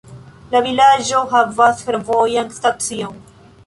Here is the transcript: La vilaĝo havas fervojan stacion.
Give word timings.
La 0.53 0.61
vilaĝo 0.67 1.21
havas 1.35 1.87
fervojan 1.91 2.53
stacion. 2.61 3.27